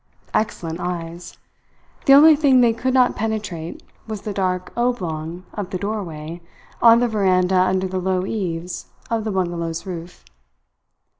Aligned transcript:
Excellent 0.33 0.79
eyes! 0.79 1.37
The 2.07 2.13
only 2.13 2.35
thing 2.35 2.59
they 2.61 2.73
could 2.73 2.91
not 2.95 3.15
penetrate 3.15 3.83
was 4.07 4.21
the 4.23 4.33
dark 4.33 4.73
oblong 4.75 5.45
of 5.53 5.69
the 5.69 5.77
doorway 5.77 6.41
on 6.81 7.01
the 7.01 7.07
veranda 7.07 7.59
under 7.59 7.87
the 7.87 7.99
low 8.01 8.25
eaves 8.25 8.87
of 9.11 9.25
the 9.25 9.31
bungalow's 9.31 9.85
roof. 9.85 10.25